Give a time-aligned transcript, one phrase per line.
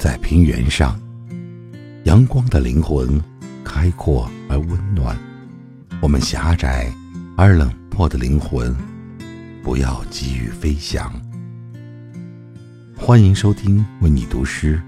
[0.00, 0.98] 在平原上，
[2.04, 3.22] 阳光的灵魂
[3.62, 5.14] 开阔而温暖；
[6.00, 6.90] 我们狭窄
[7.36, 8.74] 而冷漠的灵魂，
[9.62, 11.12] 不要急于飞翔。
[12.96, 14.80] 欢迎收听为你读诗，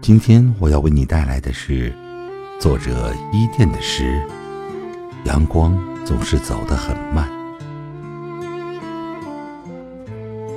[0.00, 1.92] 今天我要为你带来的是
[2.60, 4.22] 作者伊甸的诗。
[5.24, 7.28] 阳光总是走得很慢，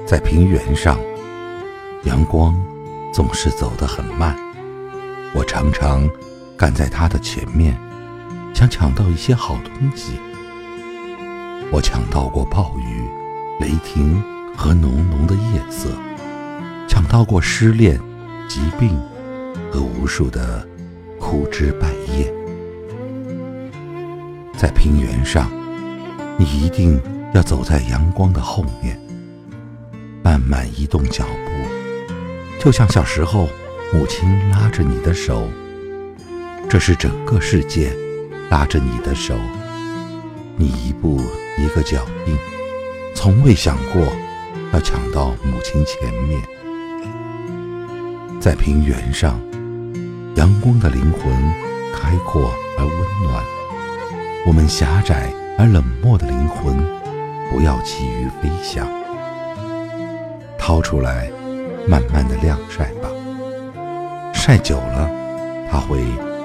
[0.06, 1.00] 在平原上，
[2.04, 2.56] 阳光。
[3.16, 4.36] 总是走得很慢，
[5.34, 6.06] 我常常
[6.58, 7.74] 赶在他的前面，
[8.54, 10.20] 想抢到一些好东西。
[11.72, 13.08] 我抢到过暴雨、
[13.62, 14.22] 雷霆
[14.54, 15.92] 和浓浓的夜色，
[16.90, 17.98] 抢到过失恋、
[18.50, 19.02] 疾病
[19.72, 20.68] 和无数的
[21.18, 21.88] 枯枝败
[22.18, 22.30] 叶。
[24.58, 25.50] 在平原上，
[26.38, 27.02] 你一定
[27.34, 29.00] 要走在阳光的后面，
[30.22, 31.85] 慢慢移动脚步。
[32.60, 33.48] 就像小时候，
[33.94, 35.48] 母亲拉着你的手，
[36.68, 37.94] 这是整个世界
[38.50, 39.36] 拉着你的手，
[40.58, 41.22] 你一步
[41.60, 42.36] 一个脚印，
[43.14, 44.02] 从未想过
[44.74, 46.42] 要抢到母亲前面。
[48.42, 49.40] 在平原上，
[50.36, 51.32] 阳光的灵魂
[51.94, 53.44] 开阔而温暖，
[54.48, 56.76] 我们狭窄而冷漠的灵魂，
[57.52, 58.88] 不要急于飞翔，
[60.58, 61.30] 掏出来。
[61.88, 63.10] 慢慢的晾晒吧，
[64.34, 65.10] 晒久了，
[65.70, 66.00] 它会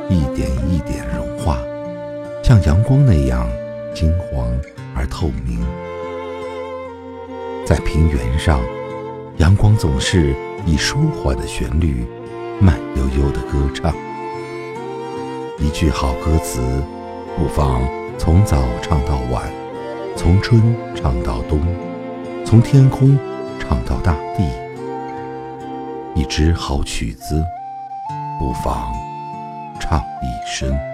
[0.08, 1.58] 一点一点融化，
[2.42, 3.48] 像阳光那样
[3.94, 4.48] 金黄
[4.94, 5.58] 而透明。
[7.64, 8.60] 在平原上，
[9.38, 10.34] 阳光总是
[10.66, 12.04] 以舒缓的旋律，
[12.60, 13.94] 慢悠悠的歌唱。
[15.58, 16.60] 一句好歌词，
[17.38, 17.82] 不妨
[18.18, 19.50] 从早唱到晚，
[20.16, 20.60] 从春
[20.94, 21.60] 唱到冬，
[22.44, 23.18] 从天空
[23.58, 24.29] 唱到大地。
[26.20, 27.42] 一支好曲子，
[28.38, 28.92] 不妨
[29.80, 30.89] 唱一声。